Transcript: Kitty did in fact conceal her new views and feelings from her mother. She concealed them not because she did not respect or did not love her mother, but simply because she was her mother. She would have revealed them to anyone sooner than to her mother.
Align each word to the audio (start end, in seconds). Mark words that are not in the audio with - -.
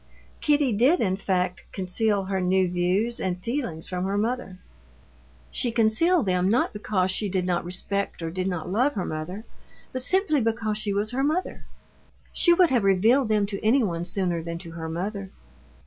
Kitty 0.39 0.73
did 0.73 0.99
in 0.99 1.15
fact 1.15 1.65
conceal 1.71 2.23
her 2.23 2.41
new 2.41 2.67
views 2.67 3.19
and 3.19 3.37
feelings 3.39 3.87
from 3.87 4.03
her 4.05 4.17
mother. 4.17 4.57
She 5.51 5.71
concealed 5.71 6.25
them 6.25 6.49
not 6.49 6.73
because 6.73 7.11
she 7.11 7.29
did 7.29 7.45
not 7.45 7.63
respect 7.63 8.23
or 8.23 8.31
did 8.31 8.47
not 8.47 8.67
love 8.71 8.93
her 8.93 9.05
mother, 9.05 9.45
but 9.93 10.01
simply 10.01 10.41
because 10.41 10.79
she 10.79 10.91
was 10.91 11.11
her 11.11 11.23
mother. 11.23 11.67
She 12.33 12.51
would 12.51 12.71
have 12.71 12.83
revealed 12.83 13.29
them 13.29 13.45
to 13.45 13.63
anyone 13.63 14.03
sooner 14.03 14.41
than 14.41 14.57
to 14.57 14.71
her 14.71 14.89
mother. 14.89 15.29